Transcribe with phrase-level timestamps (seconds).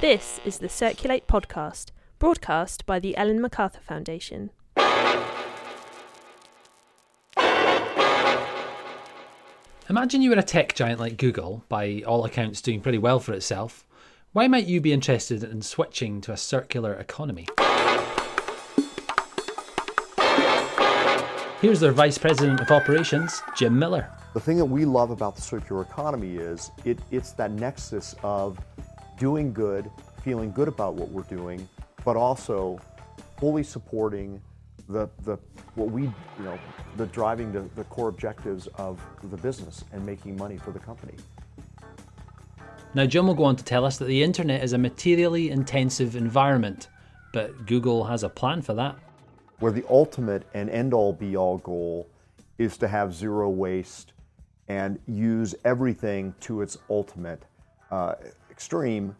[0.00, 4.50] This is the Circulate podcast, broadcast by the Ellen MacArthur Foundation.
[9.90, 13.34] Imagine you were a tech giant like Google, by all accounts doing pretty well for
[13.34, 13.86] itself.
[14.32, 17.46] Why might you be interested in switching to a circular economy?
[21.60, 24.08] Here's their Vice President of Operations, Jim Miller.
[24.32, 28.60] The thing that we love about the circular economy is it, it's that nexus of
[29.18, 29.90] doing good,
[30.22, 31.68] feeling good about what we're doing,
[32.04, 32.78] but also
[33.40, 34.40] fully supporting
[34.88, 35.36] the, the
[35.74, 36.12] what we you
[36.44, 36.56] know
[36.96, 41.14] the driving the, the core objectives of the business and making money for the company.
[42.94, 46.14] Now, Jim will go on to tell us that the internet is a materially intensive
[46.14, 46.86] environment,
[47.32, 48.96] but Google has a plan for that.
[49.60, 52.08] Where the ultimate and end all be all goal
[52.58, 54.12] is to have zero waste
[54.68, 57.42] and use everything to its ultimate
[57.90, 58.14] uh,
[58.50, 59.16] extreme.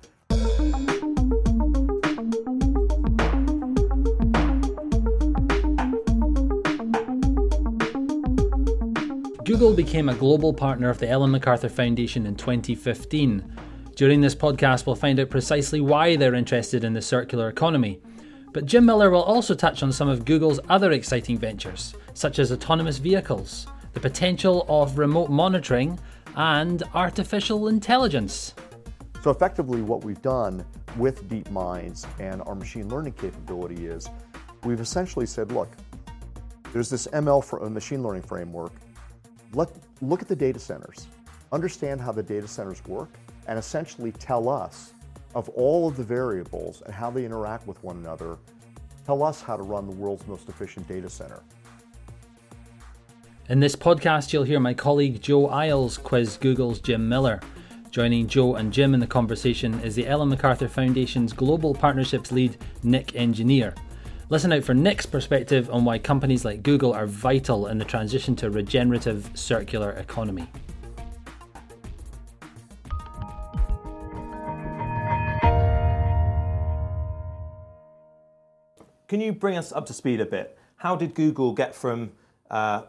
[9.45, 13.43] Google became a global partner of the Ellen MacArthur Foundation in 2015.
[13.97, 18.01] During this podcast, we'll find out precisely why they're interested in the circular economy.
[18.53, 22.53] But Jim Miller will also touch on some of Google's other exciting ventures, such as
[22.53, 25.99] autonomous vehicles, the potential of remote monitoring,
[26.37, 28.55] and artificial intelligence.
[29.23, 30.65] So, effectively, what we've done
[30.97, 34.09] with DeepMind's and our machine learning capability is
[34.65, 35.69] we've essentially said, look,
[36.73, 38.73] there's this ML for a uh, machine learning framework
[39.53, 41.07] let, look at the data centers,
[41.53, 43.11] understand how the data centers work,
[43.47, 44.93] and essentially tell us
[45.35, 48.39] of all of the variables and how they interact with one another,
[49.05, 51.43] tell us how to run the world's most efficient data center.
[53.49, 57.41] In this podcast, you'll hear my colleague Joe Iles quiz Google's Jim Miller.
[57.91, 62.59] Joining Joe and Jim in the conversation is the Ellen MacArthur Foundation's Global Partnerships lead,
[62.83, 63.75] Nick Engineer.
[64.29, 68.37] Listen out for Nick's perspective on why companies like Google are vital in the transition
[68.37, 70.47] to a regenerative circular economy.
[79.09, 80.59] Can you bring us up to speed a bit?
[80.77, 82.13] How did Google get from,
[82.51, 82.83] uh,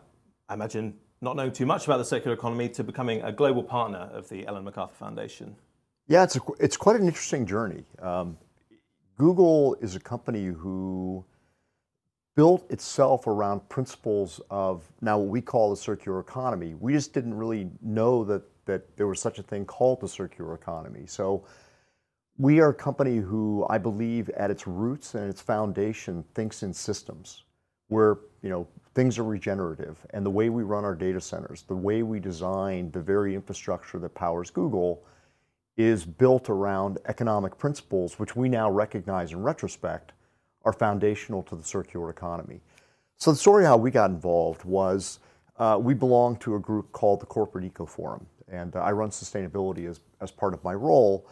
[0.49, 4.09] I imagine, not knowing too much about the circular economy to becoming a global partner
[4.11, 5.55] of the Ellen MacArthur Foundation?
[6.07, 7.85] Yeah, it's, a, it's quite an interesting journey.
[8.01, 8.37] Um,
[9.17, 11.23] Google is a company who
[12.35, 16.73] built itself around principles of now what we call the circular economy.
[16.73, 20.53] We just didn't really know that, that there was such a thing called the circular
[20.53, 21.03] economy.
[21.05, 21.45] So
[22.39, 26.73] we are a company who I believe at its roots and its foundation thinks in
[26.73, 27.43] systems
[27.89, 31.75] where you know things are regenerative and the way we run our data centers, the
[31.75, 35.03] way we design the very infrastructure that powers Google
[35.75, 40.13] is built around economic principles which we now recognize in retrospect
[40.63, 42.61] are foundational to the circular economy.
[43.17, 45.19] So the story how we got involved was
[45.57, 49.09] uh, we belong to a group called the Corporate Eco Forum, and uh, I run
[49.09, 51.27] sustainability as, as part of my role.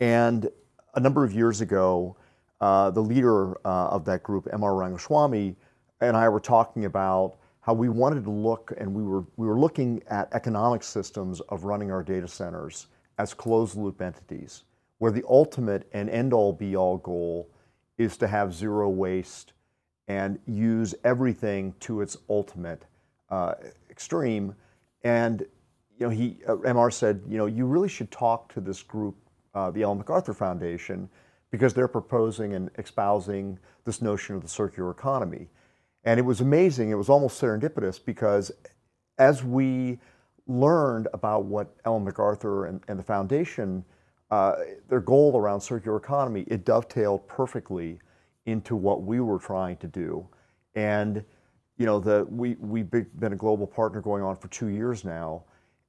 [0.00, 0.48] And
[0.94, 2.16] a number of years ago,
[2.60, 4.72] uh, the leader uh, of that group, M.R.
[4.72, 5.54] Rangaswami,
[6.00, 9.58] and I were talking about how we wanted to look, and we were, we were
[9.58, 12.86] looking at economic systems of running our data centers
[13.18, 14.64] as closed loop entities,
[14.98, 17.50] where the ultimate and end all be all goal
[17.98, 19.52] is to have zero waste
[20.06, 22.84] and use everything to its ultimate
[23.30, 23.54] uh,
[23.90, 24.54] extreme.
[25.04, 25.40] And
[25.98, 26.92] you know, he uh, Mr.
[26.92, 29.16] said, you know, you really should talk to this group,
[29.58, 31.08] uh, the Ellen MacArthur Foundation,
[31.50, 35.48] because they're proposing and espousing this notion of the circular economy.
[36.04, 36.90] And it was amazing.
[36.90, 38.52] It was almost serendipitous because
[39.18, 39.98] as we
[40.46, 43.84] learned about what Ellen MacArthur and, and the foundation
[44.30, 44.52] uh,
[44.88, 47.98] their goal around circular economy, it dovetailed perfectly
[48.44, 50.26] into what we were trying to do.
[50.74, 51.24] And
[51.78, 55.44] you know, the, we, we've been a global partner going on for two years now,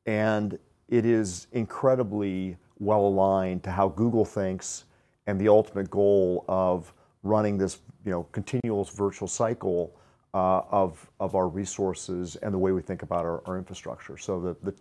[0.06, 0.58] and
[0.88, 4.86] it is incredibly well aligned to how Google thinks
[5.28, 6.94] and the ultimate goal of
[7.24, 9.96] running this you know, continuous virtual cycle
[10.34, 14.18] uh, of, of our resources and the way we think about our, our infrastructure.
[14.18, 14.76] So the, the,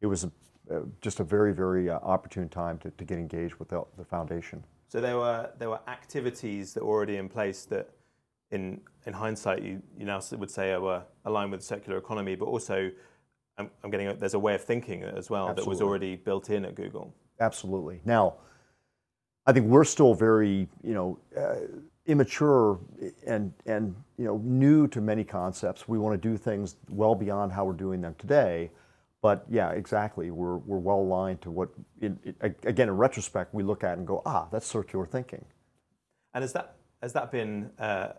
[0.00, 3.68] it was uh, just a very, very uh, opportune time to, to get engaged with
[3.68, 4.62] the, the, foundation.
[4.88, 7.90] So there were there were activities that were already in place that,
[8.50, 12.46] in in hindsight, you, you now would say were aligned with the circular economy, but
[12.46, 12.90] also,
[13.56, 15.64] I'm, I'm getting a, there's a way of thinking as well Absolutely.
[15.64, 17.14] that was already built in at Google.
[17.40, 18.00] Absolutely.
[18.04, 18.34] Now,
[19.46, 21.18] I think we're still very you know.
[21.36, 22.80] Uh, immature
[23.26, 25.86] and and you know new to many concepts.
[25.86, 28.70] We want to do things well beyond how we're doing them today.
[29.20, 30.30] But yeah, exactly.
[30.30, 31.70] We're, we're well aligned to what,
[32.00, 35.44] in, again, in retrospect, we look at and go, ah, that's circular thinking.
[36.34, 38.12] And has that, has that been uh,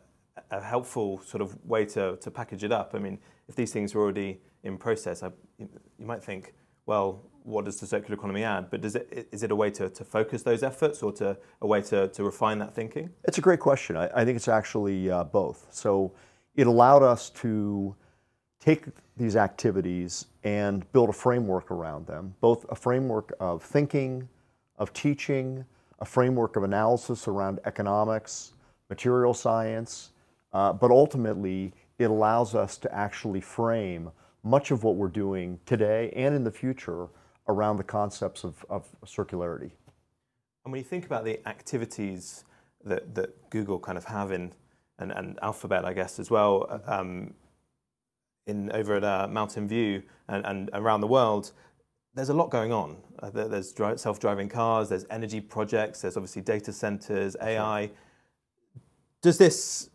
[0.51, 2.91] a helpful sort of way to, to package it up?
[2.93, 3.17] I mean,
[3.47, 5.69] if these things were already in process, I, you
[5.99, 6.53] might think,
[6.85, 8.69] well, what does the circular economy add?
[8.69, 11.67] But does it, is it a way to, to focus those efforts or to a
[11.67, 13.09] way to, to refine that thinking?
[13.23, 13.97] It's a great question.
[13.97, 15.67] I, I think it's actually uh, both.
[15.71, 16.13] So
[16.55, 17.95] it allowed us to
[18.59, 18.85] take
[19.17, 24.29] these activities and build a framework around them, both a framework of thinking,
[24.77, 25.65] of teaching,
[25.99, 28.53] a framework of analysis around economics,
[28.89, 30.11] material science,
[30.53, 34.11] uh, but ultimately it allows us to actually frame
[34.43, 37.07] much of what we're doing today and in the future
[37.49, 39.71] around the concepts of, of circularity.
[40.63, 42.45] And when you think about the activities
[42.85, 44.53] that, that Google kind of have in,
[44.99, 47.33] and, and Alphabet, I guess, as well, um,
[48.45, 51.51] in, over at uh, Mountain View and, and around the world,
[52.13, 52.97] there's a lot going on.
[53.19, 57.89] Uh, there's self-driving cars, there's energy projects, there's obviously data centers, AI.
[59.21, 59.89] Does this,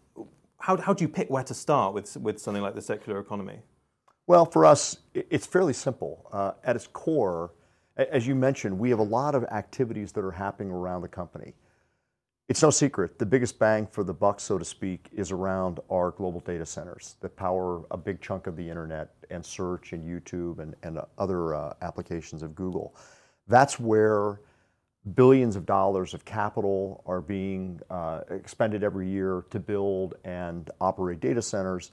[0.58, 3.60] how, how do you pick where to start with, with something like the circular economy?
[4.26, 6.28] Well, for us, it's fairly simple.
[6.32, 7.52] Uh, at its core,
[7.96, 11.54] as you mentioned, we have a lot of activities that are happening around the company.
[12.48, 16.10] It's no secret, the biggest bang for the buck, so to speak, is around our
[16.10, 20.58] global data centers that power a big chunk of the internet and search and YouTube
[20.58, 22.96] and, and other uh, applications of Google.
[23.46, 24.40] That's where
[25.14, 31.20] billions of dollars of capital are being uh, expended every year to build and operate
[31.20, 31.92] data centers.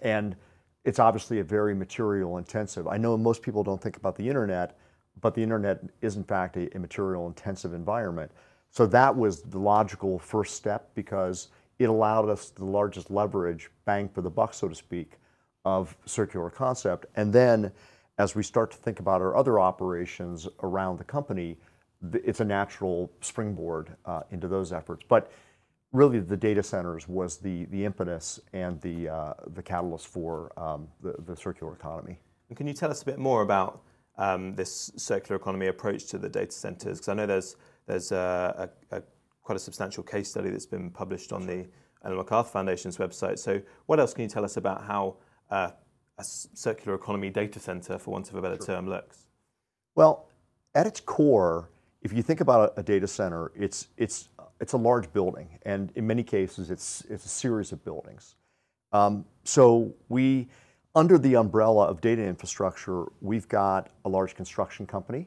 [0.00, 0.36] And
[0.84, 2.86] it's obviously a very material intensive.
[2.86, 4.78] I know most people don't think about the internet,
[5.20, 8.30] but the internet is in fact a, a material intensive environment.
[8.70, 11.48] So that was the logical first step because
[11.78, 15.18] it allowed us the largest leverage, bang for the buck, so to speak,
[15.64, 17.06] of circular concept.
[17.16, 17.70] And then
[18.18, 21.58] as we start to think about our other operations around the company,
[22.12, 25.04] it's a natural springboard uh, into those efforts.
[25.08, 25.30] But
[25.92, 30.88] really the data centers was the, the impetus and the, uh, the catalyst for um,
[31.02, 32.18] the, the circular economy.
[32.48, 33.82] And can you tell us a bit more about
[34.18, 36.98] um, this circular economy approach to the data centers?
[36.98, 37.56] Because I know there's,
[37.86, 39.02] there's a, a, a,
[39.42, 41.66] quite a substantial case study that's been published on the
[42.04, 43.38] Ellen MacArthur Foundation's website.
[43.38, 45.16] So what else can you tell us about how
[45.50, 45.70] uh,
[46.18, 48.66] a circular economy data center, for want of a better sure.
[48.66, 49.26] term, looks?
[49.94, 50.28] Well,
[50.74, 51.70] at its core,
[52.02, 54.28] if you think about a data center, it's, it's
[54.62, 58.36] it's a large building, and in many cases, it's, it's a series of buildings.
[58.92, 60.46] Um, so we,
[60.94, 65.26] under the umbrella of data infrastructure, we've got a large construction company.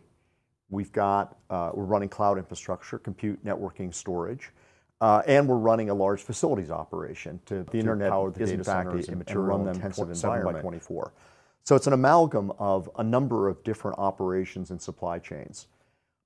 [0.69, 4.51] We've got, uh, we're running cloud infrastructure, compute, networking, storage,
[5.01, 8.51] uh, and we're running a large facilities operation to, the to internet power the is
[8.51, 10.55] data in fact centers a, a material intensive environment.
[10.55, 11.11] by 24.
[11.65, 15.67] So it's an amalgam of a number of different operations and supply chains.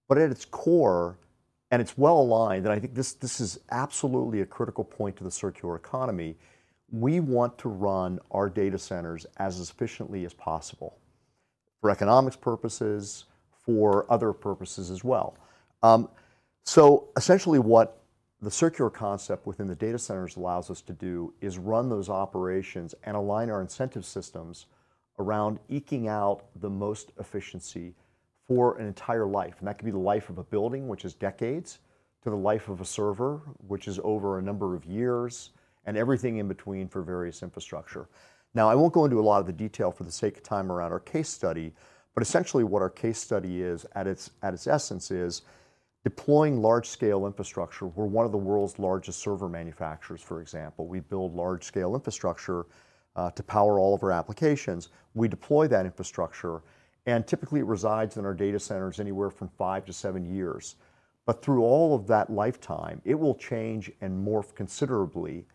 [0.08, 1.18] But at its core,
[1.72, 5.24] and it's well aligned, and I think this, this is absolutely a critical point to
[5.24, 6.36] the circular economy.
[6.92, 10.98] We want to run our data centers as efficiently as possible
[11.80, 15.38] for economics purposes, for other purposes as well.
[15.84, 16.10] Um,
[16.64, 18.02] so essentially what
[18.42, 22.96] the circular concept within the data centers allows us to do is run those operations
[23.04, 24.66] and align our incentive systems
[25.20, 27.94] around eking out the most efficiency
[28.50, 29.54] for an entire life.
[29.60, 31.78] And that could be the life of a building, which is decades,
[32.24, 35.52] to the life of a server, which is over a number of years,
[35.86, 38.10] and everything in between for various infrastructure.
[38.56, 40.72] Now, I won't go into a lot of the detail for the sake of time
[40.72, 41.74] around our case study,
[42.16, 45.44] but essentially what our case study is at its, at its essence is
[46.04, 47.86] deploying large-scale infrastructure.
[47.86, 50.88] We're one of the world's largest server manufacturers, for example.
[50.88, 52.66] We build large-scale infrastructure
[53.16, 54.90] uh, to power all of our applications.
[55.14, 56.64] We deploy that infrastructure
[57.06, 60.76] and typically it resides in our data centers anywhere from five to seven years.
[61.26, 65.46] But through all of that lifetime, it will change and morph considerably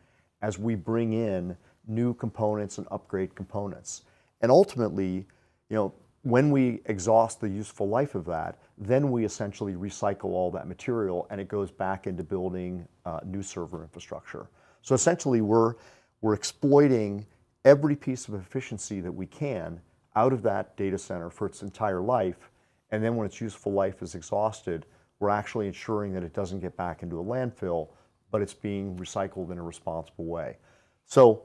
[0.43, 4.03] as we bring in new components and upgrade components.
[4.41, 5.27] And ultimately,
[5.69, 10.51] you know, when we exhaust the useful life of that, then we essentially recycle all
[10.51, 14.49] that material and it goes back into building uh, new server infrastructure.
[14.83, 15.75] So essentially, we're,
[16.21, 17.27] we're exploiting
[17.65, 19.81] every piece of efficiency that we can
[20.17, 22.51] out of that data center for its entire life.
[22.91, 24.87] And then when its useful life is exhausted,
[25.19, 27.89] we're actually ensuring that it doesn't get back into a landfill,
[28.31, 30.59] but it's being recycled in a responsible way.
[31.07, 31.45] So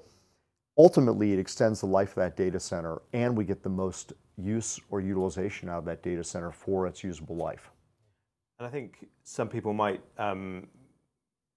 [0.78, 4.80] ultimately, it extends the life of that data center, and we get the most use
[4.90, 7.72] or utilization out of that data center for its usable life.
[8.58, 10.68] And I think some people might, um,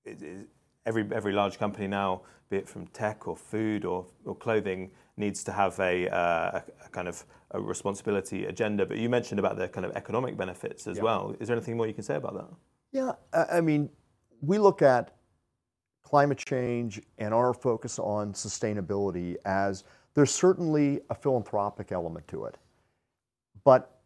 [0.04, 0.48] it, it,
[0.86, 5.44] every, every large company now, be it from tech or food or, or clothing, needs
[5.44, 8.86] to have a, uh, a, kind of a responsibility agenda.
[8.86, 11.34] But you mentioned about the kind of economic benefits as well.
[11.38, 12.48] Is there anything more you can say about that?
[12.92, 13.90] Yeah, I mean,
[14.40, 15.16] we look at
[16.02, 22.58] climate change and our focus on sustainability as there's certainly a philanthropic element to it.
[23.64, 24.00] But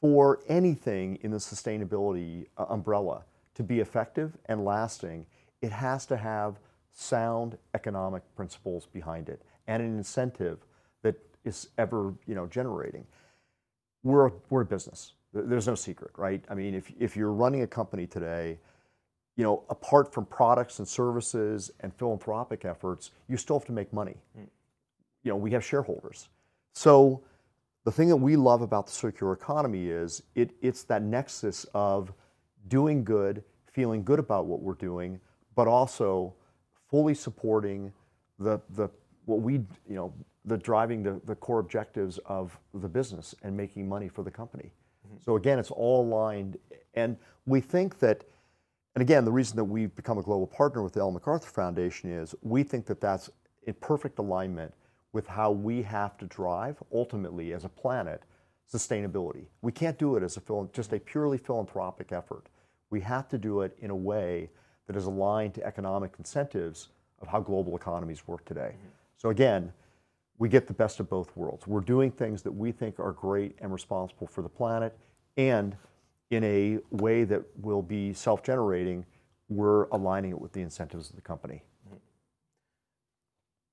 [0.00, 5.26] for anything in the sustainability uh, umbrella to be effective and lasting,
[5.60, 6.58] it has to have
[6.92, 10.58] sound economic principles behind it and an incentive
[11.02, 13.06] that is ever you know generating.
[14.02, 15.14] We're a, we're a business.
[15.32, 16.44] There's no secret, right?
[16.48, 18.58] I mean, if if you're running a company today,
[19.36, 23.92] you know, apart from products and services and philanthropic efforts, you still have to make
[23.92, 24.16] money.
[24.38, 24.46] Mm.
[25.22, 26.28] You know, we have shareholders.
[26.74, 27.22] So
[27.84, 32.12] the thing that we love about the circular economy is it, it's that nexus of
[32.68, 35.20] doing good, feeling good about what we're doing,
[35.54, 36.34] but also
[36.88, 37.92] fully supporting
[38.38, 38.88] the, the
[39.26, 40.12] what we you know
[40.44, 44.72] the driving the, the core objectives of the business and making money for the company.
[45.06, 45.16] Mm-hmm.
[45.24, 46.58] So again, it's all aligned,
[46.94, 48.24] and we think that.
[48.94, 52.10] And again, the reason that we've become a global partner with the Ellen MacArthur Foundation
[52.10, 53.30] is we think that that's
[53.62, 54.74] in perfect alignment
[55.12, 58.22] with how we have to drive ultimately as a planet
[58.72, 59.44] sustainability.
[59.60, 62.48] We can't do it as a just a purely philanthropic effort.
[62.90, 64.50] We have to do it in a way
[64.86, 66.88] that is aligned to economic incentives
[67.20, 68.74] of how global economies work today.
[68.76, 68.88] Mm-hmm.
[69.22, 69.72] So again,
[70.38, 71.64] we get the best of both worlds.
[71.64, 74.98] We're doing things that we think are great and responsible for the planet,
[75.36, 75.76] and
[76.32, 79.06] in a way that will be self-generating,
[79.48, 81.62] we're aligning it with the incentives of the company.
[81.86, 81.96] Mm-hmm.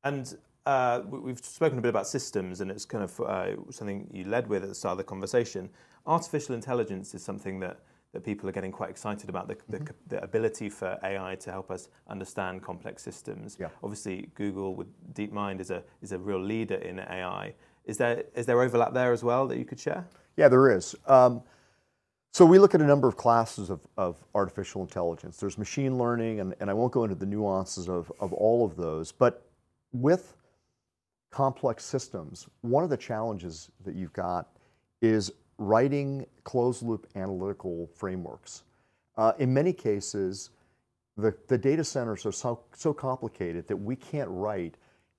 [0.03, 0.37] And
[0.67, 4.47] uh, we've spoken a bit about systems, and it's kind of uh, something you led
[4.47, 5.67] with at the start of the conversation.
[6.05, 7.79] Artificial intelligence is something that
[8.13, 9.85] that people are getting quite excited about the, mm-hmm.
[9.85, 13.57] the, the, ability for AI to help us understand complex systems.
[13.59, 13.67] Yeah.
[13.83, 17.53] Obviously, Google with DeepMind is a is a real leader in AI.
[17.85, 20.07] Is there is there overlap there as well that you could share?
[20.37, 20.95] Yeah, there is.
[21.05, 21.43] Um,
[22.31, 25.37] so we look at a number of classes of, of artificial intelligence.
[25.37, 28.75] There's machine learning, and, and I won't go into the nuances of, of all of
[28.75, 29.49] those, but
[29.91, 30.35] with
[31.31, 34.47] complex systems, one of the challenges that you've got
[35.01, 38.63] is writing closed loop analytical frameworks.
[39.17, 40.49] Uh, in many cases,
[41.17, 44.75] the, the data centers are so, so complicated that we can't write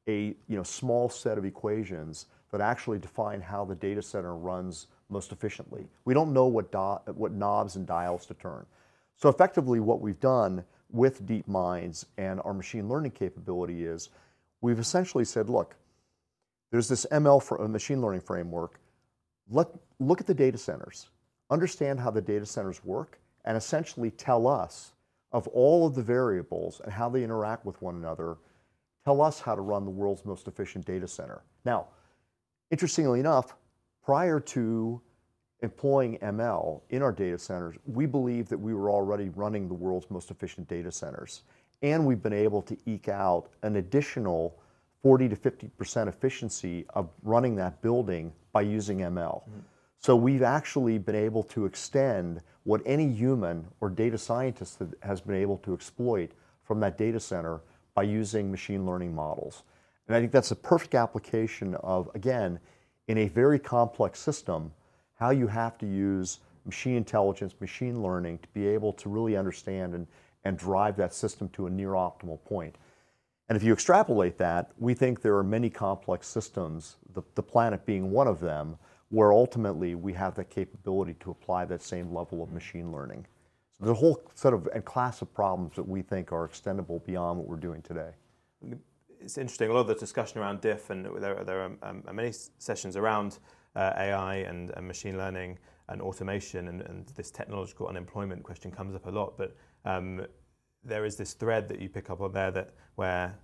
[0.09, 4.87] a you know, small set of equations that actually define how the data center runs
[5.11, 5.87] most efficiently.
[6.07, 6.73] We don't know what,
[7.15, 8.65] what knobs and dials to turn.
[9.17, 14.09] So effectively what we've done with DeepMind's and our machine learning capability is
[14.63, 15.77] we've essentially said, look,
[16.71, 18.81] there's this ML for a machine learning framework
[19.51, 21.11] let, look at the data centers,
[21.51, 24.93] understand how the data centers work, and essentially tell us
[25.33, 28.37] of all of the variables and how they interact with one another,
[29.05, 31.43] tell us how to run the world's most efficient data center.
[31.65, 31.87] Now,
[32.71, 33.55] interestingly enough,
[34.05, 35.01] prior to
[35.63, 40.11] employing ML in our data centers, we believe that we were already running the world's
[40.11, 41.43] most efficient data centers.
[41.83, 44.59] And we've been able to eke out an additional
[45.03, 49.43] 40 to 50% efficiency of running that building by using ML.
[49.43, 49.61] Mm-hmm.
[49.99, 55.37] So we've actually been able to extend what any human or data scientist has been
[55.37, 57.61] able to exploit from that data center
[57.95, 59.63] by using machine learning models.
[60.07, 62.59] And I think that's a perfect application of, again,
[63.09, 64.73] in a very complex system,
[65.15, 69.95] how you have to use machine intelligence, machine learning to be able to really understand
[69.95, 70.07] and,
[70.45, 72.77] and drive that system to a near optimal point.
[73.51, 77.85] And if you extrapolate that, we think there are many complex systems, the, the planet
[77.85, 78.79] being one of them,
[79.09, 83.27] where ultimately we have the capability to apply that same level of machine learning.
[83.73, 87.05] So there's a whole set of and class of problems that we think are extendable
[87.05, 88.11] beyond what we're doing today.
[89.21, 89.69] It's interesting.
[89.69, 93.41] A lot of the discussion around DIF, and there, there are um, many sessions around
[93.75, 98.95] uh, AI and, and, machine learning and automation, and, and, this technological unemployment question comes
[98.95, 99.37] up a lot.
[99.37, 100.25] But um,
[100.85, 103.39] there is this thread that you pick up on there that where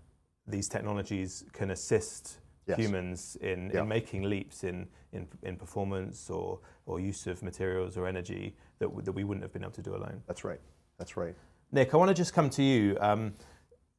[0.46, 2.78] these technologies can assist yes.
[2.78, 3.82] humans in, yeah.
[3.82, 8.88] in making leaps in, in, in performance or, or use of materials or energy that,
[9.04, 10.22] that we wouldn't have been able to do alone.
[10.26, 10.60] That's right.
[10.98, 11.34] That's right.
[11.72, 12.96] Nick, I want to just come to you.
[13.00, 13.34] Um,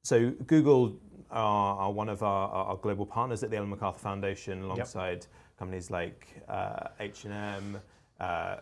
[0.04, 0.98] so Google
[1.30, 5.26] are, are, one of our, our, global partners at the Ellen MacArthur Foundation, alongside yep.
[5.60, 7.78] companies like uh, H&M,
[8.20, 8.56] uh,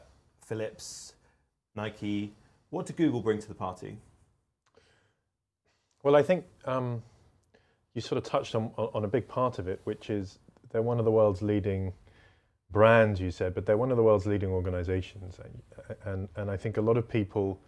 [0.44, 1.14] Philips,
[1.76, 2.34] Nike.
[2.72, 3.98] What do Google bring to the party?
[6.06, 7.02] Well, I think um,
[7.96, 10.38] you sort of touched on, on a big part of it, which is
[10.70, 11.94] they're one of the world's leading
[12.70, 15.40] brands, you said, but they're one of the world's leading organizations.
[16.06, 17.60] And, and I think a lot of people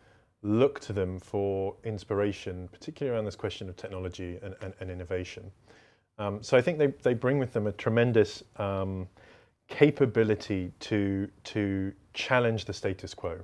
[0.44, 5.50] look to them for inspiration, particularly around this question of technology and, and, and innovation.
[6.20, 9.08] Um, so I think they, they bring with them a tremendous um,
[9.68, 13.40] capability to, to challenge the status quo.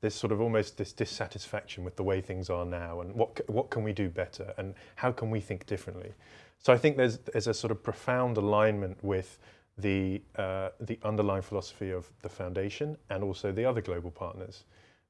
[0.00, 3.70] This sort of almost this dissatisfaction with the way things are now and what, what
[3.70, 6.12] can we do better and how can we think differently.
[6.58, 9.38] So I think there's, there's a sort of profound alignment with
[9.76, 14.64] the, uh, the underlying philosophy of the foundation and also the other global partners.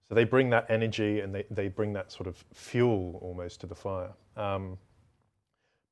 [0.09, 3.67] So they bring that energy and they, they bring that sort of fuel almost to
[3.67, 4.13] the fire.
[4.37, 4.79] Um,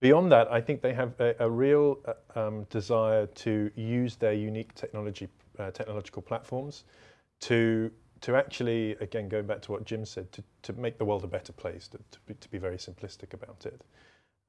[0.00, 4.32] beyond that, I think they have a, a real uh, um, desire to use their
[4.32, 6.84] unique technology, uh, technological platforms
[7.40, 7.90] to,
[8.22, 11.26] to actually, again, going back to what Jim said, to, to make the world a
[11.26, 13.82] better place, to, to, be, to be very simplistic about it.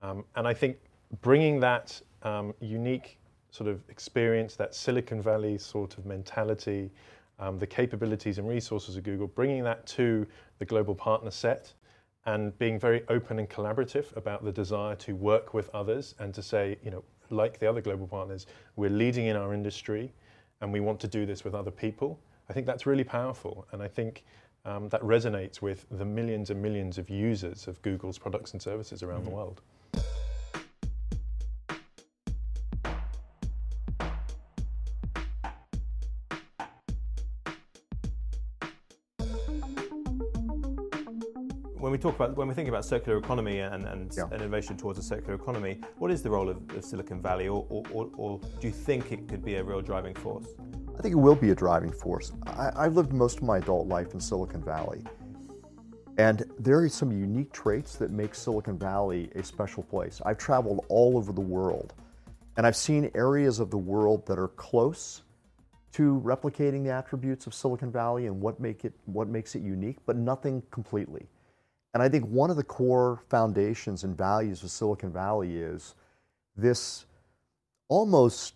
[0.02, 0.78] Um, and I think
[1.22, 3.18] bringing that um, unique
[3.52, 6.92] sort of experience, that Silicon Valley sort of mentality,
[7.40, 10.26] um, the capabilities and resources of Google, bringing that to
[10.60, 11.74] the global partner set
[12.26, 16.42] and being very open and collaborative about the desire to work with others and to
[16.42, 20.12] say, you know, like the other global partners, we're leading in our industry
[20.62, 22.20] and we want to do this with other people.
[22.50, 23.68] I think that's really powerful.
[23.72, 24.24] And I think
[24.66, 29.04] um, that resonates with the millions and millions of users of Google's products and services
[29.04, 29.30] around mm-hmm.
[29.30, 29.62] the world.
[41.80, 44.26] when we talk about when we think about circular economy and, and, yeah.
[44.34, 47.84] innovation towards a circular economy, what is the role of, of Silicon Valley, or, or,
[47.94, 50.48] or, or, do you think it could be a real driving force?
[50.98, 52.32] I think it will be a driving force.
[52.48, 55.04] I, have lived most of my adult life in Silicon Valley,
[56.18, 60.22] and there are some unique traits that make Silicon Valley a special place.
[60.26, 61.94] I've traveled all over the world,
[62.58, 65.22] and I've seen areas of the world that are close
[65.94, 69.98] to replicating the attributes of Silicon Valley and what make it what makes it unique,
[70.08, 71.28] but nothing completely.
[71.94, 75.94] And I think one of the core foundations and values of Silicon Valley is
[76.56, 77.06] this
[77.88, 78.56] almost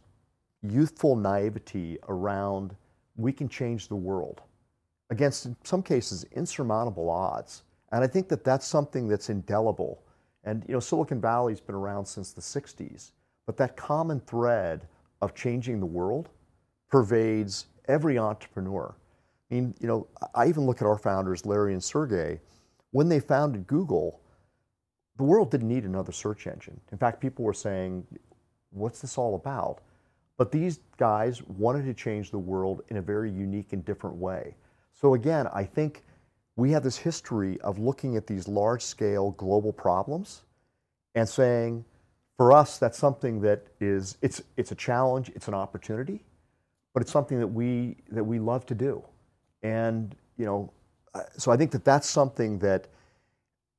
[0.64, 2.76] youthful naivety around
[3.16, 4.42] we can change the world
[5.10, 7.64] against, in some cases, insurmountable odds.
[7.92, 10.04] And I think that that's something that's indelible.
[10.44, 13.12] And you know, Silicon Valley's been around since the 60s,
[13.46, 14.88] but that common thread
[15.22, 16.30] of changing the world
[16.90, 18.96] pervades every entrepreneur.
[19.50, 22.40] I mean, you know, I even look at our founders, Larry and Sergey,
[22.92, 24.22] when they founded Google,
[25.18, 26.80] the world didn't need another search engine.
[26.92, 28.06] In fact, people were saying,
[28.72, 29.82] what's this all about?
[30.42, 34.56] But these guys wanted to change the world in a very unique and different way.
[34.92, 36.04] So again, I think
[36.56, 40.42] we have this history of looking at these large scale global problems
[41.14, 41.86] and saying,
[42.38, 46.24] for us, that's something that is, it's, it's a challenge, it's an opportunity,
[46.96, 49.04] but it's something that we, that we love to do.
[49.62, 50.72] And, you know,
[51.38, 52.88] so I think that that's something that,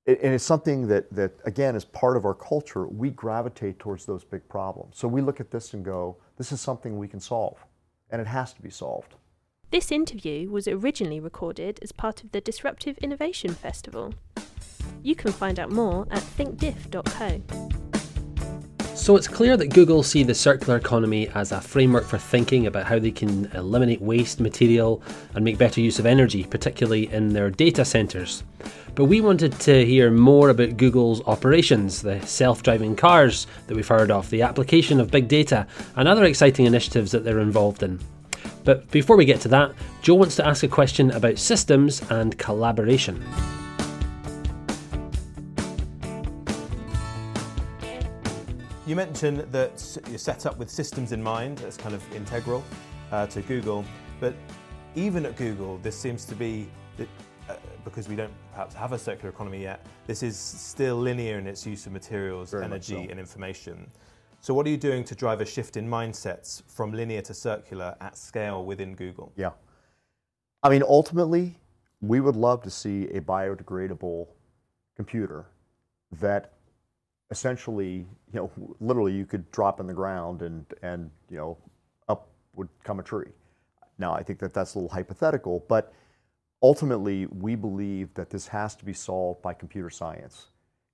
[0.07, 2.87] and it's something that, that, again, is part of our culture.
[2.87, 4.97] We gravitate towards those big problems.
[4.99, 7.65] So we look at this and go, this is something we can solve,
[8.11, 9.15] and it has to be solved.
[9.71, 14.12] This interview was originally recorded as part of the Disruptive Innovation Festival.
[15.03, 17.82] You can find out more at thinkdif.co.
[19.03, 22.87] So it's clear that Google see the circular economy as a framework for thinking about
[22.87, 25.03] how they can eliminate waste material
[25.35, 28.45] and make better use of energy, particularly in their data centers.
[28.95, 33.88] But we wanted to hear more about Google's operations, the self driving cars that we've
[33.88, 37.99] heard of, the application of big data, and other exciting initiatives that they're involved in.
[38.62, 42.38] But before we get to that, Joe wants to ask a question about systems and
[42.38, 43.21] collaboration.
[48.92, 52.62] You mentioned that you're set up with systems in mind, that's kind of integral
[53.11, 53.87] uh, to Google.
[54.20, 54.35] But
[54.94, 57.09] even at Google, this seems to be, that,
[57.48, 57.55] uh,
[57.87, 61.64] because we don't perhaps have a circular economy yet, this is still linear in its
[61.64, 63.11] use of materials, Very energy, so.
[63.11, 63.90] and information.
[64.42, 67.96] So, what are you doing to drive a shift in mindsets from linear to circular
[68.02, 69.33] at scale within Google?
[69.37, 69.52] Yeah.
[70.62, 71.57] I mean, ultimately,
[72.02, 74.26] we would love to see a biodegradable
[74.96, 75.46] computer
[76.20, 76.52] that
[77.33, 81.57] essentially, you know, literally you could drop in the ground and, and you know,
[82.09, 83.33] up would come a tree.
[83.99, 85.95] Now, I think that that's a little hypothetical, but
[86.62, 90.49] ultimately, we believe that this has to be solved by computer science.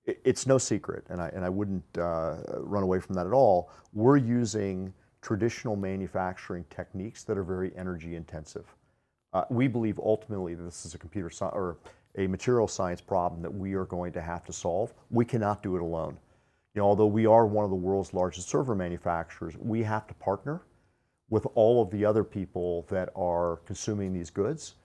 [0.05, 3.69] It's no secret, and I, and I wouldn't uh, run away from that at all.
[3.93, 8.65] We're using traditional manufacturing techniques that are very energy intensive.
[9.33, 11.77] Uh, we believe ultimately that this is a computer science or
[12.17, 14.93] a material science problem that we are going to have to solve.
[15.11, 16.17] We cannot do it alone
[16.73, 20.13] you know, although we are one of the world's largest server manufacturers, we have to
[20.15, 20.61] partner
[21.29, 24.75] with all of the other people that are consuming these goods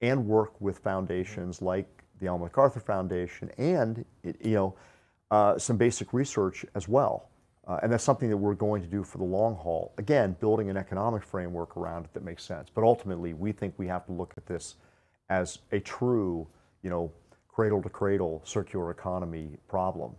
[0.00, 4.74] and work with foundations like the Ellen MacArthur Foundation and, you know,
[5.30, 7.28] uh, some basic research as well.
[7.66, 9.92] Uh, and that's something that we're going to do for the long haul.
[9.98, 12.70] Again, building an economic framework around it that makes sense.
[12.74, 14.76] But ultimately, we think we have to look at this
[15.28, 16.46] as a true,
[16.82, 17.12] you know,
[17.48, 20.14] cradle to cradle circular economy problem.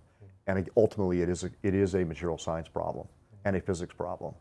[0.50, 3.08] And ultimately, it is a, it is a material science problem
[3.46, 4.34] and a physics problem.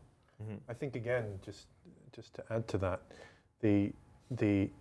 [0.67, 1.67] I think again, just
[2.11, 3.01] just to add to that,
[3.61, 3.91] the
[4.31, 4.71] the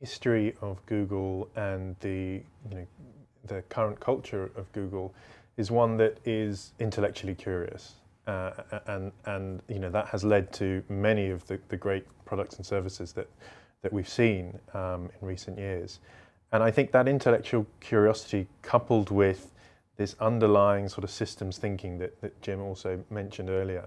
[0.00, 2.86] history of Google and the you know
[3.44, 5.14] the current culture of Google
[5.56, 7.94] is one that is intellectually curious,
[8.26, 8.50] uh,
[8.88, 12.66] and and you know that has led to many of the, the great products and
[12.66, 13.28] services that
[13.82, 16.00] that we've seen um, in recent years,
[16.50, 19.52] and I think that intellectual curiosity coupled with
[20.00, 23.86] this underlying sort of systems thinking that, that Jim also mentioned earlier,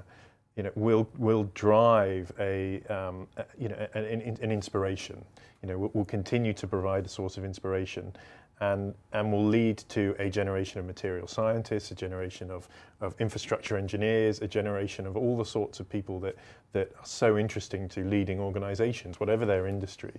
[0.55, 5.25] you know, will will drive a, um, a- you know an, an, inspiration.
[5.63, 8.15] You know, will, will continue to provide a source of inspiration,
[8.61, 12.67] and and will lead to a generation of material scientists, a generation of,
[13.01, 16.35] of infrastructure engineers, a generation of all the sorts of people that
[16.73, 20.13] that are so interesting to leading organisations, whatever their industry.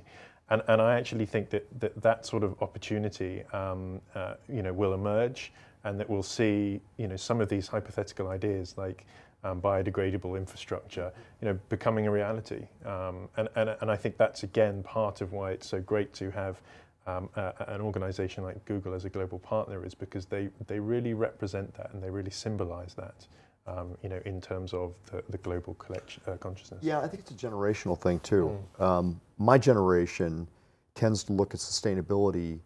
[0.51, 4.73] And, and I actually think that that, that sort of opportunity, um, uh, you know,
[4.73, 5.53] will emerge,
[5.85, 9.07] and that we'll see, you know, some of these hypothetical ideas like
[9.45, 12.67] um, biodegradable infrastructure, you know, becoming a reality.
[12.85, 16.31] Um, and, and, and I think that's again part of why it's so great to
[16.31, 16.61] have
[17.07, 21.75] um, an organization like Google as a global partner is because they, they really represent
[21.75, 23.27] that and they really symbolize that,
[23.67, 26.83] um, you know, in terms of the, the global collection, uh, consciousness.
[26.83, 28.59] Yeah, I think it's a generational thing too.
[28.79, 30.49] Um, my generation
[30.95, 32.61] tends to look at sustainability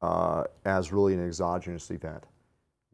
[0.00, 2.24] uh, as really an exogenous event,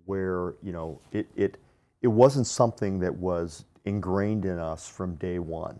[0.09, 1.59] where you know it, it
[2.01, 5.79] it wasn't something that was ingrained in us from day one.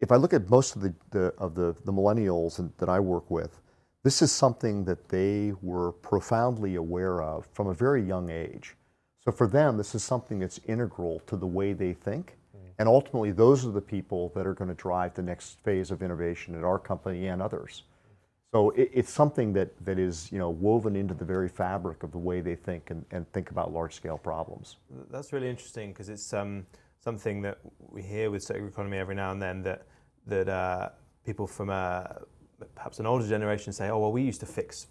[0.00, 3.00] If I look at most of the, the of the, the millennials and, that I
[3.00, 3.60] work with,
[4.02, 8.76] this is something that they were profoundly aware of from a very young age.
[9.24, 12.36] So for them, this is something that's integral to the way they think.
[12.54, 12.60] Mm.
[12.80, 16.02] And ultimately, those are the people that are going to drive the next phase of
[16.02, 17.84] innovation at our company and others.
[18.54, 22.12] So it, it's something that, that is you know, woven into the very fabric of
[22.12, 24.76] the way they think and, and think about large scale problems.
[25.10, 26.64] That's really interesting because it's um,
[27.00, 27.58] something that
[27.90, 29.86] we hear with circular economy every now and then that
[30.28, 30.90] that uh,
[31.26, 32.04] people from uh,
[32.76, 34.86] perhaps an older generation say, "Oh, well, we used to fix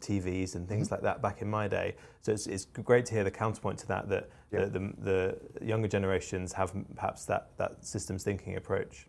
[0.00, 3.22] TVs and things like that back in my day." So it's, it's great to hear
[3.22, 4.64] the counterpoint to that that Yeah.
[4.64, 9.06] the, the, the younger generations have perhaps that that systems thinking approach.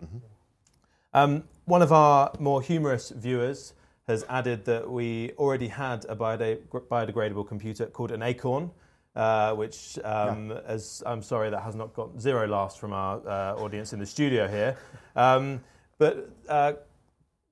[1.11, 3.73] Um, one of our more humorous viewers
[4.07, 8.71] has added that we already had a biodegradable computer called an Acorn,
[9.15, 13.55] uh, which, um, as I'm sorry, that has not got zero laughs from our uh,
[13.55, 14.77] audience in the studio here.
[15.17, 15.61] Um,
[15.97, 16.73] but uh,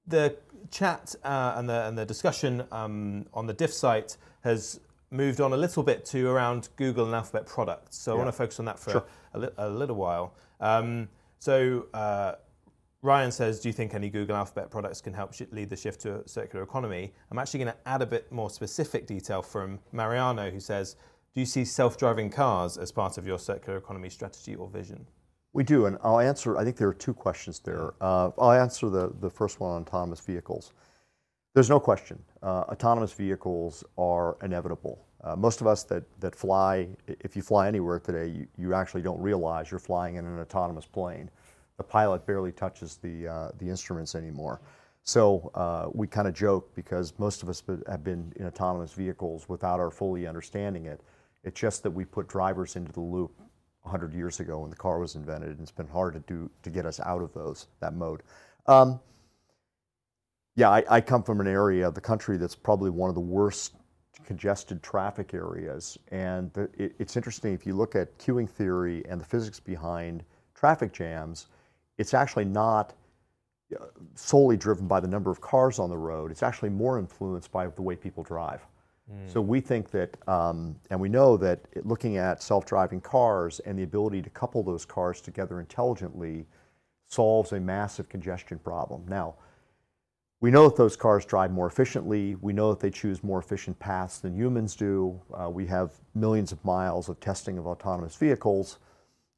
[0.05, 0.35] the
[0.69, 5.53] chat uh, and, the, and the discussion um, on the DIF site has moved on
[5.53, 7.97] a little bit to around Google and Alphabet products.
[7.97, 9.05] So I want to focus on that for Sure.
[9.33, 10.33] a, a little while.
[10.59, 11.07] Um,
[11.39, 12.33] so uh,
[13.03, 16.21] Ryan says, do you think any Google Alphabet products can help lead the shift to
[16.21, 17.11] a circular economy?
[17.29, 20.95] I'm actually going to add a bit more specific detail from Mariano, who says,
[21.35, 25.05] do you see self-driving cars as part of your circular economy strategy or vision?
[25.51, 26.57] We do, and I'll answer.
[26.57, 27.93] I think there are two questions there.
[27.99, 30.71] Uh, I'll answer the, the first one on autonomous vehicles.
[31.55, 32.23] There's no question.
[32.41, 35.05] Uh, autonomous vehicles are inevitable.
[35.21, 39.01] Uh, most of us that, that fly, if you fly anywhere today, you, you actually
[39.01, 41.29] don't realize you're flying in an autonomous plane.
[41.77, 44.61] The pilot barely touches the, uh, the instruments anymore.
[45.03, 49.49] So uh, we kind of joke because most of us have been in autonomous vehicles
[49.49, 51.01] without our fully understanding it.
[51.43, 53.33] It's just that we put drivers into the loop
[53.81, 56.69] 100 years ago when the car was invented, and it's been hard to do to
[56.69, 58.23] get us out of those that mode.
[58.65, 58.99] Um,
[60.55, 63.21] yeah, I, I come from an area of the country that's probably one of the
[63.21, 63.75] worst
[64.23, 69.19] congested traffic areas, and the, it, it's interesting if you look at queuing theory and
[69.19, 70.23] the physics behind
[70.55, 71.47] traffic jams,
[71.97, 72.93] it's actually not
[73.75, 76.31] uh, solely driven by the number of cars on the road.
[76.31, 78.61] It's actually more influenced by the way people drive.
[79.27, 83.83] So we think that, um, and we know that looking at self-driving cars and the
[83.83, 86.47] ability to couple those cars together intelligently
[87.05, 89.05] solves a massive congestion problem.
[89.07, 89.35] Now,
[90.39, 92.35] we know that those cars drive more efficiently.
[92.35, 95.21] We know that they choose more efficient paths than humans do.
[95.33, 98.79] Uh, we have millions of miles of testing of autonomous vehicles.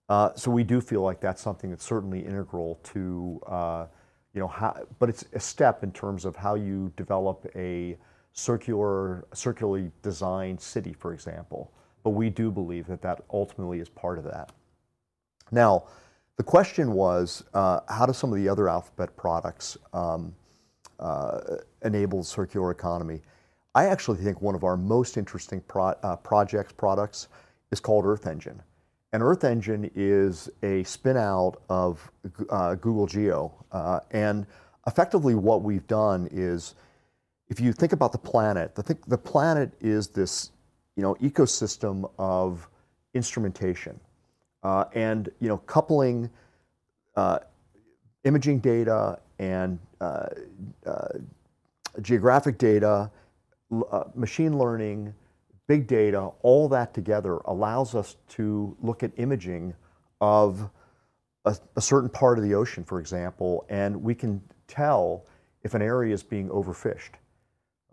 [0.08, 3.86] Uh, so we do feel like that's something that's certainly integral to, uh,
[4.34, 7.98] you know, how, but it's a step in terms of how you develop a
[8.34, 11.72] circular, circularly designed city, for example.
[12.04, 14.52] But we do believe that that ultimately is part of that.
[15.52, 15.86] Now,
[16.38, 20.36] the question was, uh, how do some of the other alphabet products um,
[21.00, 21.40] uh,
[21.84, 23.22] enable the circular economy?
[23.74, 27.30] I actually think one of our most interesting pro- uh, projects, products,
[27.72, 28.62] is called Earth Engine.
[29.16, 32.12] And Earth Engine is a spin out of
[32.50, 33.54] uh, Google Geo.
[33.72, 34.46] Uh, and
[34.88, 36.76] effectively, what we've done is
[37.48, 40.52] if you think about the planet, the, th- the planet is this
[40.98, 42.68] you know, ecosystem of
[43.14, 43.98] instrumentation.
[44.64, 46.30] Uh, and you know, coupling
[47.16, 47.40] uh,
[48.26, 50.28] imaging data and uh,
[50.86, 51.08] uh,
[52.02, 53.10] geographic data,
[54.14, 55.14] machine learning,
[55.68, 59.74] big data, all that together allows us to look at imaging
[60.22, 60.70] of
[61.46, 65.26] a, a, certain part of the ocean, for example, and we can tell
[65.64, 67.12] if an area is being overfished.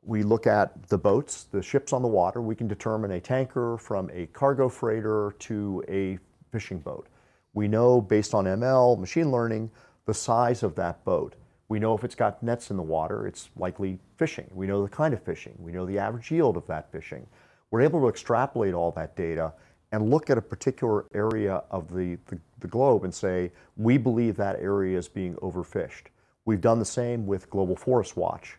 [0.03, 3.77] We look at the boats, the ships on the water, we can determine a tanker
[3.79, 6.19] from a cargo freighter to a
[6.51, 7.09] fishing boat.
[7.55, 9.71] We know based on ML, machine learning,
[10.07, 11.35] the size of that boat.
[11.69, 14.51] We know if it's got nets in the water, it's likely fishing.
[14.53, 15.55] We know the kind of fishing.
[15.59, 17.27] We know the average yield of that fishing.
[17.73, 19.55] We're able to extrapolate all that data
[19.93, 24.37] and look at a particular area of the, the, the, globe and say, we believe
[24.37, 26.09] that area is being overfished.
[26.45, 28.59] We've done the same with Global Forest Watch.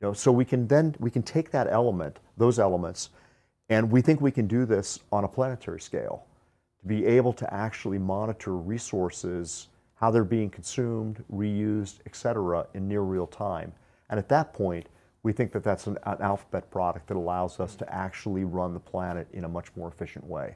[0.00, 3.10] You know, so we can then we can take that element, those elements,
[3.68, 6.24] and we think we can do this on a planetary scale,
[6.80, 12.88] to be able to actually monitor resources, how they're being consumed, reused, et cetera, in
[12.88, 13.72] near real time.
[14.08, 14.86] And at that point,
[15.26, 18.78] we think that that's an, an, alphabet product that allows us to actually run the
[18.78, 20.54] planet in a much more efficient way.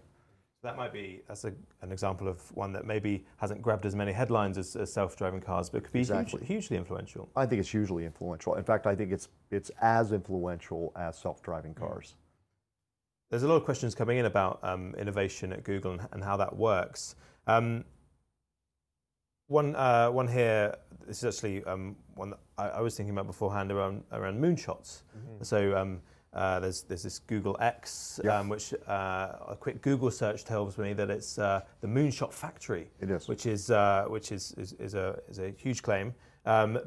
[0.63, 1.53] That might be that's a,
[1.83, 5.71] an example of one that maybe hasn't grabbed as many headlines as, as self-driving cars,
[5.71, 6.39] but could be exactly.
[6.39, 7.29] huge, hugely influential.
[7.35, 8.55] I think it's hugely influential.
[8.55, 12.15] In fact, I think it's it's as influential as self-driving cars.
[13.29, 16.37] There's a lot of questions coming in about um, innovation at Google and, and how
[16.37, 17.17] that works.
[17.49, 17.85] Um,
[19.51, 23.27] one, uh, one here, this is actually um, one that I, I, was thinking about
[23.27, 25.03] beforehand around, around moonshots.
[25.19, 25.43] Mm-hmm.
[25.43, 26.01] So um,
[26.33, 30.93] uh, there's, there's this Google X, um, which uh, a quick Google search tells me
[30.93, 32.89] that it's uh, the Moonshot Factory.
[33.01, 33.27] It is.
[33.27, 36.15] Which is, uh, which is, is, is, a, is a huge claim.
[36.47, 36.79] Um,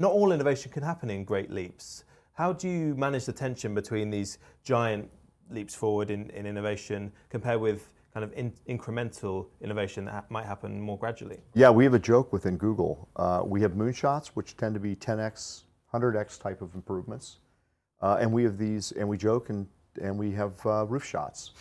[0.00, 2.02] not all innovation can happen in great leaps.
[2.32, 5.08] How do you manage the tension between these giant
[5.48, 10.46] leaps forward in, in innovation compared with kind of in, incremental innovation that ha- might
[10.46, 11.38] happen more gradually?
[11.54, 13.08] Yeah, we have a joke within Google.
[13.16, 17.38] Uh, we have moonshots, which tend to be 10x, 100x type of improvements,
[18.00, 19.66] uh, and we have these, and we joke and
[20.02, 21.52] and we have uh, roof shots.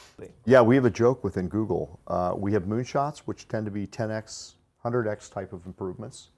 [0.45, 1.99] Yeah, we have a joke within Google.
[2.07, 6.29] Uh, we have moonshots, which tend to be 10x, 100x type of improvements,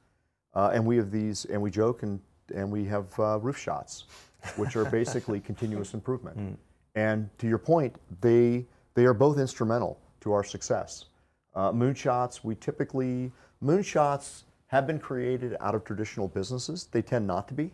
[0.53, 2.19] uh, and we have these, and we joke and
[2.53, 4.05] and we have uh, roof shots,
[4.55, 6.37] which are basically continuous improvement.
[6.37, 6.57] Mm.
[6.95, 11.05] And to your point, they they are both instrumental to our success.
[11.53, 13.31] Uh, moonshots, we typically,
[13.63, 16.87] moonshots have been created out of traditional businesses.
[16.91, 17.71] They tend not to be.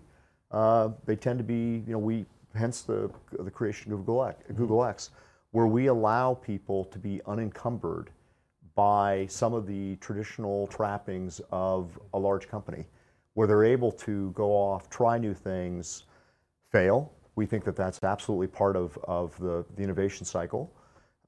[0.52, 3.10] Uh, they tend to be, you know, we, hence the,
[3.40, 4.58] the creation of Google X, mm-hmm.
[4.58, 5.12] Google X,
[5.52, 8.12] where we allow people to be unencumbered
[8.76, 12.86] by some of the traditional trappings of a large company,
[13.34, 16.04] where they're able to go off, try new things,
[16.70, 17.14] fail.
[17.36, 20.74] We think that that's absolutely part of, of the, the innovation cycle.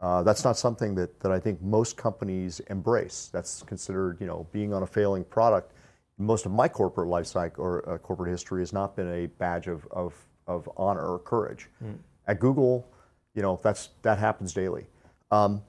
[0.03, 3.29] Uh, that's not something that, that I think most companies embrace.
[3.31, 5.71] That's considered, you know, being on a failing product.
[6.17, 9.67] Most of my corporate life cycle or uh, corporate history has not been a badge
[9.67, 10.13] of, of,
[10.45, 11.69] of honor or courage.
[11.81, 11.95] Mm.
[12.27, 12.85] At Google,
[13.33, 14.85] you know, that's, that happens daily.
[15.31, 15.61] Um,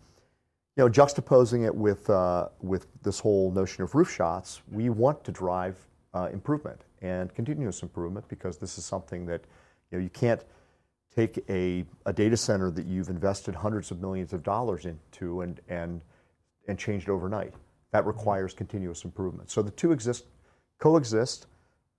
[0.77, 5.23] you know, juxtaposing it with, uh, with this whole notion of roof shots, we want
[5.23, 5.77] to drive
[6.13, 9.43] uh, improvement and continuous improvement because this is something that,
[9.93, 10.43] you know, you can't,
[11.17, 15.61] take a, a data center that you've invested hundreds of millions of dollars into and,
[15.69, 16.01] and,
[16.69, 17.53] and change it overnight.
[17.93, 19.51] That requires continuous improvement.
[19.51, 20.27] So the two exist,
[20.79, 21.47] coexist.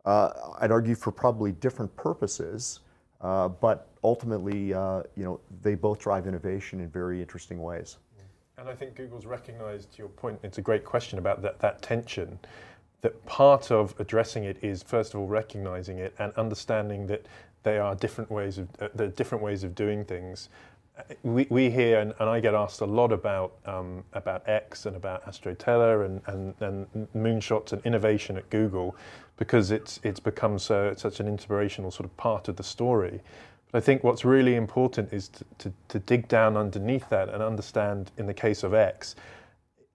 [0.03, 2.81] Uh, I'd argue for probably different purposes,
[3.21, 7.97] uh, but ultimately, uh, you know, they both drive innovation in very interesting ways.
[8.57, 12.39] And I think Google's recognized, your point, it's a great question about that, that tension
[13.05, 17.27] that part of addressing it is first of all recognizing it and understanding that
[17.65, 20.49] they are different ways of uh, there are different ways of doing things.
[21.23, 24.95] We, we hear and, and I get asked a lot about um, about X and
[24.95, 28.95] about Astro Teller and, and, and moonshots and innovation at Google
[29.35, 33.19] because it's it's become so such an inspirational sort of part of the story.
[33.71, 37.43] But I think what's really important is to, to, to dig down underneath that and
[37.43, 39.15] understand in the case of X,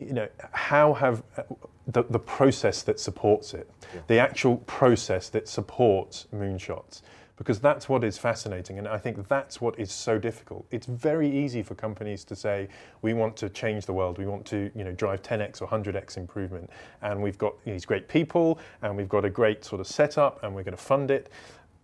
[0.01, 1.45] you know, how have uh,
[1.87, 4.01] the, the process that supports it, yeah.
[4.09, 7.01] the actual process that supports moonshots
[7.41, 8.77] because that's what is fascinating.
[8.77, 10.67] And I think that's what is so difficult.
[10.71, 12.69] It's very easy for companies to say,
[13.01, 16.19] we want to change the world, we want to you know, drive 10x or 100x
[16.19, 16.69] improvement,
[17.01, 20.55] and we've got these great people, and we've got a great sort of setup, and
[20.55, 21.31] we're going to fund it.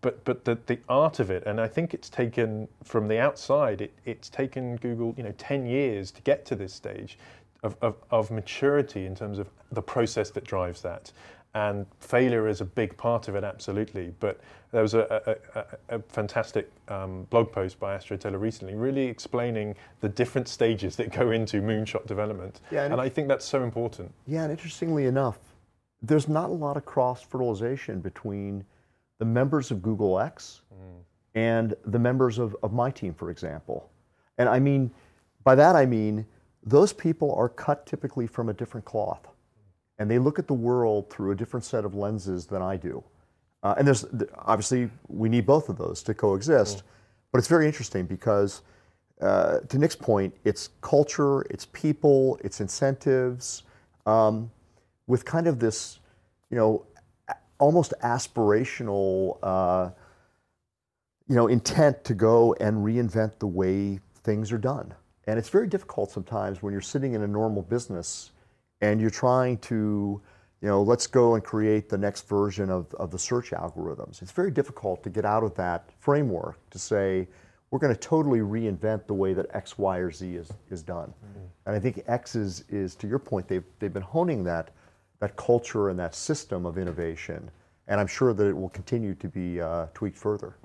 [0.03, 3.81] but but the, the art of it, and I think it's taken from the outside.
[3.81, 7.19] It, it's taken Google, you know, ten years to get to this stage
[7.63, 11.13] of, of, of maturity in terms of the process that drives that.
[11.57, 14.13] And failure is a big part of it, absolutely.
[14.21, 14.41] But
[14.73, 19.07] there was a, a, a, a fantastic um, blog post by Astro Teller recently, really
[19.07, 22.61] explaining the different stages that go into moonshot development.
[22.71, 24.13] Yeah, and and I think that's so important.
[24.27, 25.39] Yeah, and interestingly enough,
[26.03, 28.63] there's not a lot of cross fertilization between
[29.19, 30.61] the members of Google X
[31.35, 33.89] and the members of, of my team, for example.
[34.37, 34.91] And I mean,
[35.43, 36.27] by that I mean,
[36.65, 39.27] those people are cut typically from a different cloth.
[39.99, 43.03] And they look at the world through a different set of lenses than I do.
[43.63, 44.05] Uh, and there's
[44.39, 46.83] obviously, we need both of those to coexist.
[47.33, 48.63] But it's very interesting because,
[49.21, 53.63] uh, to Nick's point, it's culture, it's people, it's incentives
[54.05, 54.51] um,
[55.07, 55.99] with kind of this,
[56.51, 56.85] you know,
[57.59, 59.91] almost aspirational, uh,
[61.29, 64.95] you know, intent to go and reinvent the way things are done.
[65.27, 68.31] And it's very difficult sometimes when you're sitting in a normal business
[68.81, 70.21] and you're trying to,
[70.61, 74.23] you know, let's go and create the next version of, of the search algorithms.
[74.23, 77.29] It's very difficult to get out of that framework to say,
[77.71, 81.13] we're going to totally reinvent the way that X, Y, or Z is, is done.
[81.67, 84.71] And I think X is, is, to your point, they've, they've been honing that,
[85.19, 87.51] that culture and that system of innovation.
[87.89, 90.57] And I'm sure that it will continue to be uh, tweaked further.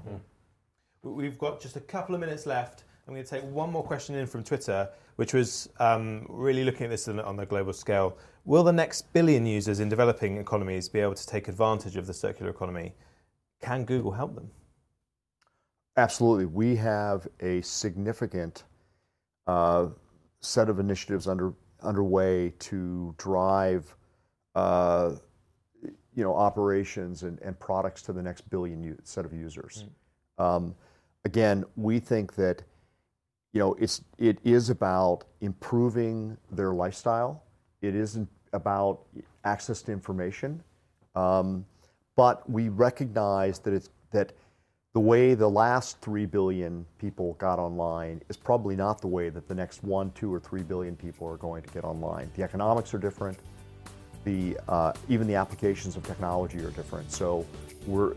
[1.04, 2.84] We've got just a couple of minutes left.
[3.12, 6.86] I'm going to take one more question in from Twitter, which was um, really looking
[6.86, 8.18] at this on, the global scale.
[8.46, 12.14] Will the next billion users in developing economies be able to take advantage of the
[12.14, 12.94] circular economy?
[13.62, 14.50] Can Google help them?
[15.98, 16.46] Absolutely.
[16.46, 18.64] We have a significant
[19.46, 19.88] uh,
[20.40, 23.94] set of initiatives under, underway to drive
[24.56, 25.16] uh,
[26.16, 29.84] you know, operations and, and products to the next billion u- set of users.
[30.38, 30.74] Um,
[31.26, 32.64] again, we think that
[33.54, 37.44] you know, it's, it is about improving their lifestyle.
[37.82, 39.02] It isn't about
[39.44, 40.64] access to information.
[41.16, 41.66] Um,
[42.16, 44.34] but we recognize that it's that
[44.94, 49.48] the way the last three billion people got online is probably not the way that
[49.48, 52.30] the next one, two, or three billion people are going to get online.
[52.36, 53.38] The economics are different.
[54.24, 57.12] The uh, even the applications of technology are different.
[57.12, 57.46] So
[57.88, 58.14] we're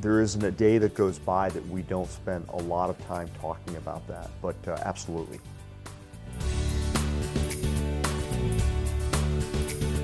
[0.00, 3.30] there isn't a day that goes by that we don't spend a lot of time
[3.40, 4.30] talking about that.
[4.42, 5.40] But uh, absolutely.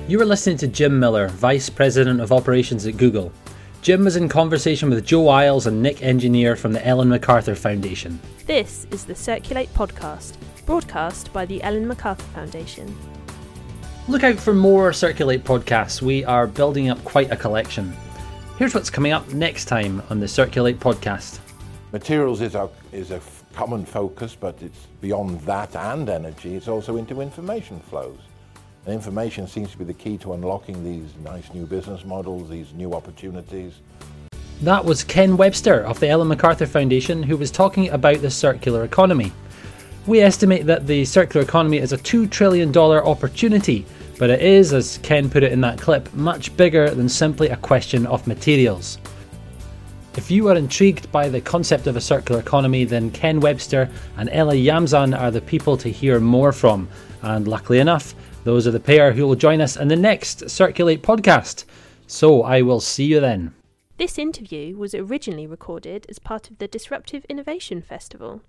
[0.07, 3.29] You were listening to Jim Miller, Vice President of Operations at Google.
[3.81, 8.19] Jim was in conversation with Joe Iles and Nick Engineer from the Ellen MacArthur Foundation.
[8.45, 10.35] This is the Circulate podcast,
[10.65, 12.95] broadcast by the Ellen MacArthur Foundation.
[14.09, 16.01] Look out for more Circulate podcasts.
[16.01, 17.93] We are building up quite a collection.
[18.57, 21.39] Here's what's coming up next time on the Circulate podcast.
[21.91, 23.19] Materials is a, is a
[23.53, 26.55] common focus, but it's beyond that and energy.
[26.55, 28.17] It's also into information flows.
[28.85, 32.71] And information seems to be the key to unlocking these nice new business models, these
[32.71, 33.73] new opportunities.
[34.61, 38.85] That was Ken Webster of the Ellen MacArthur Foundation who was talking about the circular
[38.85, 39.33] economy.
[40.07, 43.85] We estimate that the circular economy is a $2 trillion opportunity,
[44.17, 47.57] but it is, as Ken put it in that clip, much bigger than simply a
[47.57, 48.99] question of materials.
[50.15, 54.29] If you are intrigued by the concept of a circular economy, then Ken Webster and
[54.31, 56.87] Ella Jamsin are the people to hear more from.
[57.21, 58.15] And luckily enough,
[58.45, 61.65] those are the pair who will join us in the next Circulate podcast.
[62.07, 63.53] So I will see you then.
[63.97, 68.41] This interview was originally recorded as part of the Disruptive Innovation Festival.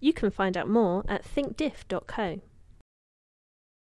[0.00, 2.40] You can find out more at thinkdif.co.